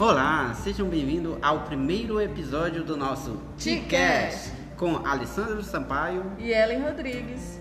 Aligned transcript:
Olá, 0.00 0.54
sejam 0.54 0.88
bem-vindos 0.88 1.36
ao 1.42 1.64
primeiro 1.64 2.18
episódio 2.22 2.82
do 2.82 2.96
nosso 2.96 3.38
Ticast 3.58 4.50
com 4.74 5.06
Alessandro 5.06 5.62
Sampaio 5.62 6.24
e 6.38 6.50
Ellen 6.50 6.80
Rodrigues. 6.80 7.60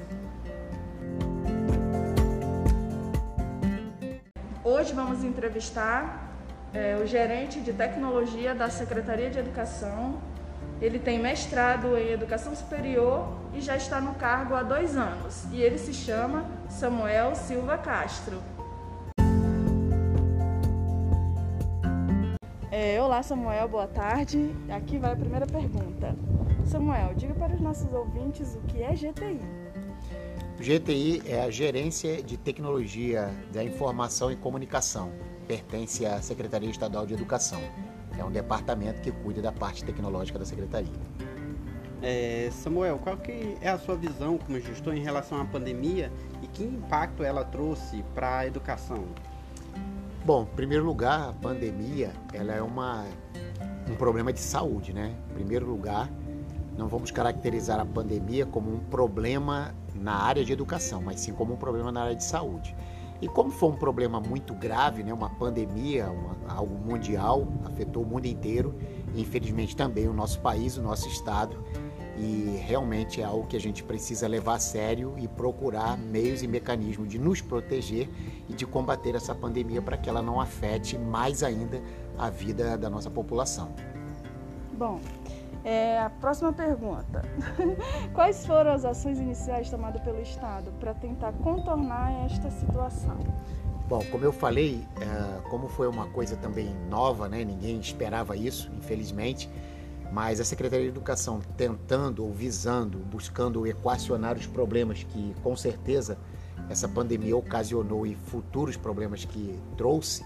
Hoje 4.64 4.94
vamos 4.94 5.22
entrevistar 5.22 6.34
é, 6.74 6.96
o 6.96 7.06
gerente 7.06 7.60
de 7.60 7.74
tecnologia 7.74 8.56
da 8.56 8.70
Secretaria 8.70 9.30
de 9.30 9.38
Educação. 9.38 10.22
Ele 10.82 10.98
tem 10.98 11.20
mestrado 11.20 11.98
em 11.98 12.14
Educação 12.14 12.56
Superior 12.56 13.34
e 13.54 13.60
já 13.60 13.76
está 13.76 14.00
no 14.00 14.16
cargo 14.16 14.56
há 14.56 14.64
dois 14.64 14.96
anos. 14.96 15.44
E 15.52 15.62
ele 15.62 15.78
se 15.78 15.94
chama 15.94 16.50
Samuel 16.70 17.36
Silva 17.36 17.78
Castro. 17.78 18.42
É, 22.82 23.02
olá, 23.02 23.22
Samuel, 23.22 23.68
boa 23.68 23.88
tarde. 23.88 24.56
Aqui 24.70 24.98
vai 24.98 25.12
a 25.12 25.16
primeira 25.18 25.46
pergunta. 25.46 26.16
Samuel, 26.64 27.14
diga 27.14 27.34
para 27.34 27.54
os 27.54 27.60
nossos 27.60 27.94
ouvintes 27.94 28.56
o 28.56 28.62
que 28.68 28.82
é 28.82 28.96
GTI. 28.96 29.42
GTI 30.58 31.22
é 31.26 31.42
a 31.42 31.52
Gerência 31.52 32.24
de 32.24 32.38
Tecnologia 32.38 33.36
da 33.52 33.62
Informação 33.62 34.32
e 34.32 34.38
Comunicação. 34.38 35.12
Pertence 35.46 36.06
à 36.06 36.22
Secretaria 36.22 36.70
Estadual 36.70 37.06
de 37.06 37.14
Educação. 37.14 37.60
É 38.18 38.24
um 38.24 38.32
departamento 38.32 39.02
que 39.02 39.12
cuida 39.12 39.42
da 39.42 39.52
parte 39.52 39.84
tecnológica 39.84 40.40
da 40.40 40.46
Secretaria. 40.46 41.02
É, 42.02 42.48
Samuel, 42.50 42.98
qual 43.00 43.18
que 43.18 43.58
é 43.60 43.68
a 43.68 43.78
sua 43.78 43.98
visão 43.98 44.38
como 44.38 44.58
gestor 44.58 44.94
em 44.94 45.02
relação 45.02 45.42
à 45.42 45.44
pandemia 45.44 46.14
e 46.42 46.48
que 46.48 46.64
impacto 46.64 47.26
ela 47.26 47.44
trouxe 47.44 48.06
para 48.16 48.38
a 48.38 48.48
educação? 48.48 49.04
Bom, 50.30 50.44
em 50.44 50.56
primeiro 50.56 50.86
lugar, 50.86 51.30
a 51.30 51.34
pandemia 51.34 52.14
ela 52.32 52.54
é 52.54 52.62
uma, 52.62 53.04
um 53.90 53.96
problema 53.96 54.32
de 54.32 54.40
saúde, 54.40 54.94
né? 54.94 55.16
Em 55.32 55.34
primeiro 55.34 55.66
lugar, 55.66 56.08
não 56.78 56.88
vamos 56.88 57.10
caracterizar 57.10 57.80
a 57.80 57.86
pandemia 57.88 58.46
como 58.46 58.72
um 58.72 58.78
problema 58.78 59.74
na 59.96 60.14
área 60.14 60.46
de 60.46 60.54
educação, 60.54 61.02
mas 61.02 61.20
sim 61.20 61.34
como 61.34 61.56
um 61.56 61.58
problema 61.58 61.92
na 61.92 62.04
área 62.04 62.16
de 62.16 62.24
saúde. 62.24 62.76
E 63.20 63.28
como 63.28 63.50
foi 63.50 63.70
um 63.70 63.76
problema 63.76 64.22
muito 64.22 64.54
grave, 64.54 65.02
né, 65.02 65.12
uma 65.12 65.32
pandemia, 65.32 66.12
uma, 66.12 66.36
algo 66.48 66.76
mundial, 66.76 67.48
afetou 67.66 68.04
o 68.04 68.06
mundo 68.06 68.28
inteiro, 68.28 68.76
infelizmente 69.16 69.76
também 69.76 70.08
o 70.08 70.14
nosso 70.14 70.40
país, 70.42 70.78
o 70.78 70.82
nosso 70.84 71.08
estado, 71.08 71.58
e 72.20 72.62
realmente 72.68 73.22
é 73.22 73.24
algo 73.24 73.48
que 73.48 73.56
a 73.56 73.60
gente 73.60 73.82
precisa 73.82 74.28
levar 74.28 74.56
a 74.56 74.60
sério 74.60 75.14
e 75.18 75.26
procurar 75.26 75.98
meios 75.98 76.44
e 76.44 76.48
mecanismos 76.48 77.08
de 77.08 77.18
nos 77.18 77.40
proteger 77.40 78.10
e 78.50 78.54
de 78.54 78.66
combater 78.66 79.16
essa 79.16 79.34
pandemia 79.34 79.82
para 79.82 79.98
que 79.98 80.10
ela 80.10 80.22
não 80.22 80.42
afete 80.42 80.98
mais 80.98 81.44
ainda 81.44 81.82
a 82.18 82.30
vida 82.30 82.78
da 82.78 82.90
nossa 82.90 83.10
população. 83.10 83.72
Bom, 84.74 85.00
é, 85.64 86.00
a 86.00 86.10
próxima 86.10 86.52
pergunta. 86.52 87.22
Quais 88.14 88.46
foram 88.46 88.74
as 88.74 88.84
ações 88.84 89.18
iniciais 89.18 89.70
tomadas 89.70 90.02
pelo 90.02 90.22
Estado 90.22 90.74
para 90.78 90.94
tentar 90.94 91.32
contornar 91.34 92.26
esta 92.26 92.52
situação? 92.52 93.18
Bom, 93.88 94.04
como 94.12 94.26
eu 94.26 94.34
falei, 94.34 94.86
é, 95.00 95.50
como 95.50 95.70
foi 95.70 95.88
uma 95.88 96.08
coisa 96.08 96.36
também 96.36 96.76
nova, 96.90 97.30
né? 97.30 97.46
ninguém 97.46 97.80
esperava 97.80 98.36
isso, 98.36 98.70
infelizmente, 98.78 99.50
mas 100.12 100.40
a 100.40 100.46
Secretaria 100.46 100.86
de 100.86 100.92
Educação 100.92 101.40
tentando 101.56 102.24
ou 102.24 102.34
visando, 102.34 102.98
buscando 103.00 103.66
equacionar 103.68 104.38
os 104.38 104.48
problemas 104.48 105.04
que 105.04 105.36
com 105.44 105.56
certeza 105.56 106.18
essa 106.70 106.88
pandemia 106.88 107.36
ocasionou 107.36 108.06
e 108.06 108.16
futuros 108.16 108.76
problemas 108.76 109.26
que 109.26 109.58
trouxe, 109.78 110.24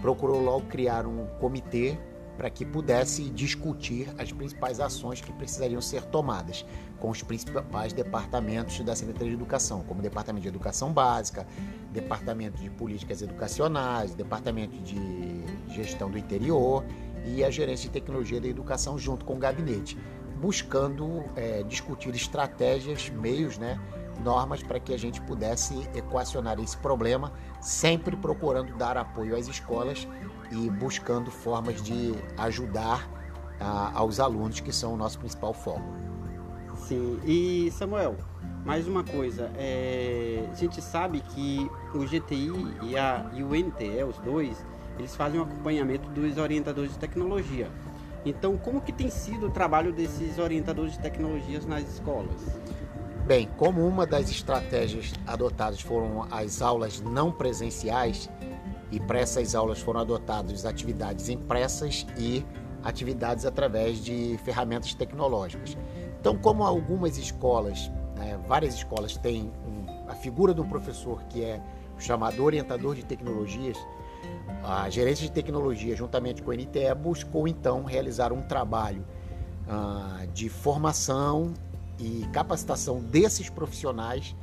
procurou 0.00 0.40
logo 0.40 0.66
criar 0.66 1.06
um 1.06 1.26
comitê 1.38 1.98
para 2.36 2.50
que 2.50 2.64
pudesse 2.64 3.30
discutir 3.30 4.12
as 4.18 4.30
principais 4.30 4.78
ações 4.78 5.20
que 5.20 5.32
precisariam 5.32 5.80
ser 5.80 6.02
tomadas 6.02 6.66
com 7.00 7.10
os 7.10 7.22
principais 7.22 7.92
departamentos 7.92 8.78
da 8.80 8.94
Secretaria 8.94 9.28
de 9.28 9.34
Educação, 9.34 9.82
como 9.84 10.00
o 10.00 10.02
Departamento 10.02 10.42
de 10.42 10.48
Educação 10.48 10.92
Básica, 10.92 11.46
Departamento 11.92 12.60
de 12.60 12.68
Políticas 12.70 13.22
Educacionais, 13.22 14.14
Departamento 14.14 14.76
de 14.80 14.96
Gestão 15.68 16.10
do 16.10 16.18
Interior 16.18 16.84
e 17.26 17.44
a 17.44 17.50
Gerência 17.50 17.88
de 17.88 17.92
Tecnologia 17.92 18.40
da 18.40 18.48
Educação 18.48 18.98
junto 18.98 19.24
com 19.24 19.34
o 19.34 19.38
gabinete, 19.38 19.98
buscando 20.40 21.24
é, 21.34 21.62
discutir 21.62 22.14
estratégias, 22.14 23.10
meios, 23.10 23.58
né, 23.58 23.80
normas 24.22 24.62
para 24.62 24.78
que 24.78 24.94
a 24.94 24.98
gente 24.98 25.20
pudesse 25.22 25.88
equacionar 25.94 26.58
esse 26.60 26.76
problema, 26.76 27.32
sempre 27.60 28.16
procurando 28.16 28.76
dar 28.76 28.96
apoio 28.96 29.36
às 29.36 29.48
escolas 29.48 30.06
e 30.50 30.70
buscando 30.70 31.30
formas 31.30 31.82
de 31.82 32.14
ajudar 32.38 33.10
a, 33.60 33.98
aos 33.98 34.20
alunos, 34.20 34.60
que 34.60 34.72
são 34.72 34.94
o 34.94 34.96
nosso 34.96 35.18
principal 35.18 35.52
foco. 35.52 35.84
Sim, 36.86 37.18
e 37.24 37.70
Samuel, 37.72 38.16
mais 38.64 38.86
uma 38.86 39.02
coisa, 39.02 39.50
é, 39.56 40.46
a 40.50 40.54
gente 40.54 40.80
sabe 40.82 41.20
que 41.20 41.68
o 41.94 42.04
GTI 42.04 42.52
e, 42.82 42.96
a, 42.96 43.30
e 43.34 43.42
o 43.42 43.48
NTE, 43.48 44.04
os 44.04 44.18
dois, 44.18 44.64
eles 44.98 45.14
fazem 45.14 45.40
um 45.40 45.42
acompanhamento 45.42 46.08
dos 46.10 46.38
orientadores 46.38 46.92
de 46.92 46.98
tecnologia. 46.98 47.70
Então, 48.24 48.56
como 48.56 48.80
que 48.80 48.92
tem 48.92 49.08
sido 49.08 49.46
o 49.46 49.50
trabalho 49.50 49.92
desses 49.92 50.38
orientadores 50.38 50.92
de 50.92 50.98
tecnologias 50.98 51.64
nas 51.64 51.82
escolas? 51.88 52.58
Bem, 53.24 53.48
como 53.56 53.86
uma 53.86 54.06
das 54.06 54.30
estratégias 54.30 55.12
adotadas 55.26 55.80
foram 55.80 56.26
as 56.30 56.62
aulas 56.62 57.00
não 57.00 57.30
presenciais, 57.30 58.28
e 58.90 59.00
para 59.00 59.18
essas 59.18 59.54
aulas 59.54 59.80
foram 59.80 60.00
adotadas 60.00 60.64
atividades 60.64 61.28
impressas 61.28 62.06
e 62.16 62.44
atividades 62.84 63.44
através 63.44 64.02
de 64.02 64.38
ferramentas 64.44 64.94
tecnológicas. 64.94 65.76
Então, 66.20 66.36
como 66.36 66.64
algumas 66.64 67.18
escolas, 67.18 67.90
né, 68.16 68.38
várias 68.46 68.74
escolas 68.74 69.16
têm 69.16 69.52
a 70.08 70.14
figura 70.14 70.54
do 70.54 70.64
professor 70.64 71.22
que 71.24 71.42
é 71.42 71.60
chamado 71.98 72.44
orientador 72.44 72.94
de 72.94 73.04
tecnologias, 73.04 73.76
a 74.62 74.90
gerência 74.90 75.26
de 75.26 75.32
tecnologia, 75.32 75.94
juntamente 75.94 76.42
com 76.42 76.50
a 76.50 76.54
NTE, 76.54 76.94
buscou 77.00 77.46
então 77.46 77.84
realizar 77.84 78.32
um 78.32 78.42
trabalho 78.42 79.04
uh, 79.66 80.26
de 80.28 80.48
formação 80.48 81.54
e 81.98 82.26
capacitação 82.32 83.00
desses 83.00 83.48
profissionais, 83.48 84.34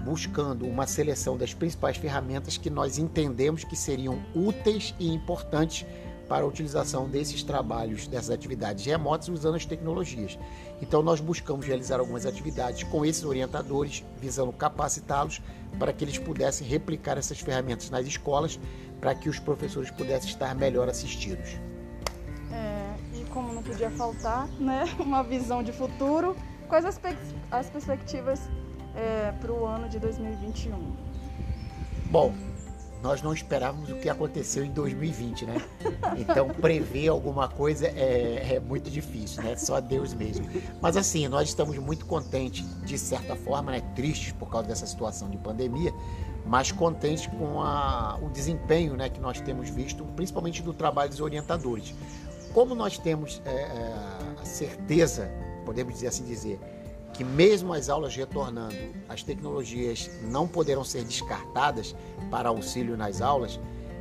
buscando 0.00 0.66
uma 0.66 0.86
seleção 0.86 1.36
das 1.36 1.54
principais 1.54 1.96
ferramentas 1.96 2.56
que 2.56 2.70
nós 2.70 2.98
entendemos 2.98 3.64
que 3.64 3.76
seriam 3.76 4.20
úteis 4.34 4.94
e 4.98 5.12
importantes 5.12 5.86
para 6.28 6.44
a 6.44 6.46
utilização 6.46 7.08
desses 7.08 7.42
trabalhos, 7.42 8.06
dessas 8.06 8.30
atividades 8.30 8.84
remotas 8.84 9.28
usando 9.28 9.54
as 9.54 9.64
tecnologias. 9.64 10.38
Então, 10.80 11.02
nós 11.02 11.20
buscamos 11.20 11.66
realizar 11.66 11.98
algumas 11.98 12.26
atividades 12.26 12.82
com 12.84 13.04
esses 13.04 13.24
orientadores, 13.24 14.04
visando 14.20 14.52
capacitá-los 14.52 15.40
para 15.78 15.92
que 15.92 16.04
eles 16.04 16.18
pudessem 16.18 16.66
replicar 16.66 17.16
essas 17.16 17.40
ferramentas 17.40 17.90
nas 17.90 18.06
escolas, 18.06 18.60
para 19.00 19.14
que 19.14 19.28
os 19.28 19.38
professores 19.38 19.90
pudessem 19.90 20.28
estar 20.28 20.54
melhor 20.54 20.88
assistidos. 20.88 21.56
É, 22.52 22.94
e 23.14 23.24
como 23.30 23.52
não 23.52 23.62
podia 23.62 23.90
faltar, 23.90 24.48
né, 24.60 24.84
uma 25.00 25.22
visão 25.22 25.62
de 25.62 25.72
futuro, 25.72 26.36
quais 26.68 26.84
as, 26.84 27.00
as 27.50 27.70
perspectivas 27.70 28.40
é, 28.94 29.32
para 29.32 29.52
o 29.52 29.64
ano 29.64 29.88
de 29.88 29.98
2021? 29.98 31.08
Bom, 32.10 32.34
nós 33.02 33.22
não 33.22 33.32
esperávamos 33.32 33.90
o 33.90 33.96
que 33.96 34.08
aconteceu 34.08 34.64
em 34.64 34.70
2020, 34.70 35.46
né? 35.46 35.56
Então 36.16 36.48
prever 36.48 37.08
alguma 37.08 37.48
coisa 37.48 37.86
é, 37.86 38.54
é, 38.54 38.60
muito 38.60 38.90
difícil, 38.90 39.42
né? 39.42 39.56
Só 39.56 39.80
Deus 39.80 40.14
mesmo. 40.14 40.46
Mas 40.80 40.96
assim, 40.96 41.28
nós 41.28 41.48
estamos 41.48 41.76
muito 41.78 42.06
contentes, 42.06 42.66
de 42.84 42.98
certa 42.98 43.36
forma, 43.36 43.70
né? 43.70 43.80
Tristes 43.94 44.32
por 44.32 44.50
causa 44.50 44.68
dessa 44.68 44.86
situação 44.86 45.30
de 45.30 45.36
pandemia, 45.36 45.92
mas 46.44 46.72
contentes 46.72 47.26
com 47.26 47.62
a, 47.62 48.18
o 48.20 48.28
desempenho, 48.30 48.96
né? 48.96 49.08
Que 49.08 49.20
nós 49.20 49.40
temos 49.40 49.70
visto, 49.70 50.04
principalmente 50.16 50.62
do 50.62 50.74
trabalho 50.74 51.10
dos 51.10 51.20
orientadores. 51.20 51.94
Como 52.52 52.74
nós 52.74 52.98
temos 52.98 53.40
é, 53.44 53.50
é 53.50 54.40
a 54.40 54.44
certeza, 54.44 55.30
podemos 55.64 55.94
dizer 55.94 56.08
assim 56.08 56.24
dizer, 56.24 56.58
que 57.18 57.24
mesmo 57.24 57.72
as 57.72 57.88
aulas 57.88 58.14
retornando, 58.14 58.76
as 59.08 59.24
tecnologias 59.24 60.08
não 60.22 60.46
poderão 60.46 60.84
ser 60.84 61.02
descartadas 61.02 61.92
para 62.30 62.48
auxílio 62.48 62.96
nas 62.96 63.20
aulas, 63.20 63.58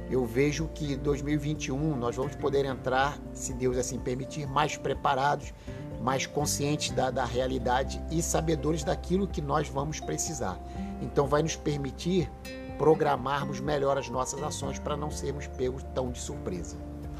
eu 0.07 0.23
vejo 0.23 0.69
que 0.71 0.95
2021 0.95 1.97
nós 1.97 2.15
vamos 2.15 2.35
poder 2.35 2.63
entrar, 2.63 3.17
se 3.33 3.55
Deus 3.55 3.75
assim 3.75 3.97
permitir, 3.97 4.45
mais 4.45 4.77
preparados, 4.77 5.51
mais 5.99 6.27
conscientes 6.27 6.91
da, 6.91 7.09
da 7.09 7.25
realidade 7.25 7.99
e 8.11 8.21
sabedores 8.21 8.83
daquilo 8.83 9.27
que 9.27 9.41
nós 9.41 9.67
vamos 9.67 9.99
precisar. 9.99 10.59
Então 11.01 11.25
vai 11.25 11.41
nos 11.41 11.55
permitir 11.55 12.31
programarmos 12.77 13.59
melhor 13.59 13.97
as 13.97 14.09
nossas 14.09 14.43
ações 14.43 14.77
para 14.77 14.95
não 14.95 15.09
sermos 15.09 15.47
pegos 15.47 15.81
tão 15.95 16.11
de 16.11 16.19
surpresa. 16.19 16.77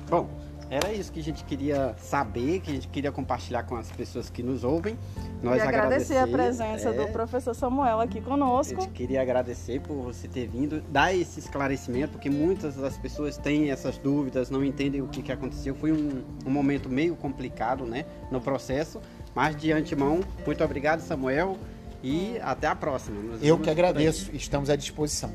Bom, 0.07 0.29
era 0.69 0.91
isso 0.91 1.11
que 1.11 1.19
a 1.19 1.23
gente 1.23 1.43
queria 1.43 1.95
saber, 1.97 2.59
que 2.59 2.71
a 2.71 2.73
gente 2.73 2.87
queria 2.89 3.11
compartilhar 3.11 3.63
com 3.63 3.75
as 3.75 3.89
pessoas 3.91 4.29
que 4.29 4.43
nos 4.43 4.63
ouvem. 4.63 4.97
Nós 5.41 5.57
e 5.57 5.61
agradecer, 5.61 6.17
a 6.17 6.27
presença 6.27 6.89
é, 6.89 6.93
do 6.93 7.11
professor 7.11 7.53
Samuel 7.53 8.01
aqui 8.01 8.19
conosco. 8.19 8.77
A 8.77 8.81
gente 8.81 8.91
queria 8.91 9.21
agradecer 9.21 9.79
por 9.81 9.95
você 9.95 10.27
ter 10.27 10.47
vindo, 10.47 10.81
dar 10.89 11.13
esse 11.13 11.39
esclarecimento, 11.39 12.13
porque 12.13 12.29
muitas 12.29 12.75
das 12.75 12.97
pessoas 12.97 13.37
têm 13.37 13.71
essas 13.71 13.97
dúvidas, 13.97 14.49
não 14.49 14.63
entendem 14.63 15.01
o 15.01 15.07
que, 15.07 15.21
que 15.21 15.31
aconteceu. 15.31 15.73
Foi 15.75 15.91
um, 15.91 16.23
um 16.45 16.49
momento 16.49 16.89
meio 16.89 17.15
complicado 17.15 17.85
né, 17.85 18.05
no 18.29 18.41
processo, 18.41 18.99
mas 19.33 19.55
de 19.55 19.71
antemão, 19.71 20.21
muito 20.45 20.63
obrigado, 20.63 20.99
Samuel, 20.99 21.57
e 22.03 22.37
até 22.41 22.67
a 22.67 22.75
próxima. 22.75 23.21
Nos 23.21 23.43
Eu 23.43 23.57
que 23.57 23.69
agradeço, 23.69 24.31
estamos 24.35 24.69
à 24.69 24.75
disposição. 24.75 25.31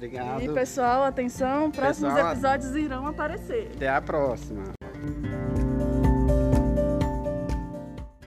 Obrigado. 0.00 0.42
E 0.42 0.48
pessoal, 0.48 1.04
atenção, 1.04 1.70
próximos 1.70 2.14
pessoal, 2.14 2.32
episódios 2.32 2.74
irão 2.74 3.06
aparecer. 3.06 3.70
Até 3.74 3.88
a 3.88 4.00
próxima. 4.00 4.72